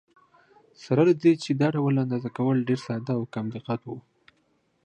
سره 0.83 1.01
له 1.09 1.13
دې 1.23 1.33
چې 1.43 1.51
دا 1.61 1.67
ډول 1.75 1.93
اندازه 2.03 2.29
کول 2.37 2.57
ډېر 2.69 2.79
ساده 2.87 3.13
او 3.19 3.23
کم 3.33 3.45
دقت 3.55 3.81
و. 3.85 3.89